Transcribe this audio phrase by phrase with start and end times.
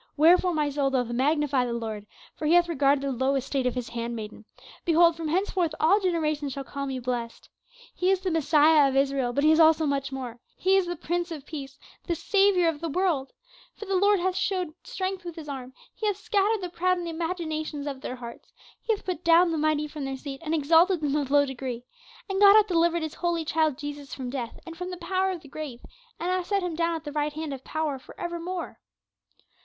[0.17, 3.75] "Wherefore my soul doth magnify the Lord, for he hath regarded the low estate of
[3.75, 4.45] his hand maiden;
[4.83, 7.47] behold from henceforth all generations shall call me blessed.
[7.93, 10.95] He is the Messiah of Israel, but he is also much more, he is the
[10.95, 11.77] Prince of Peace,
[12.07, 13.31] the Saviour of the world.
[13.75, 17.03] For the Lord hath shewed strength with his arm, he hath scattered the proud in
[17.03, 18.51] the imaginations of their hearts.
[18.81, 21.83] He hath put down the mighty from their seat, and exalted them of low degree.
[22.27, 25.41] And God hath delivered his holy child Jesus from death and from the power of
[25.41, 25.79] the grave,
[26.19, 28.79] and hath set him down at the right hand of power for ever more."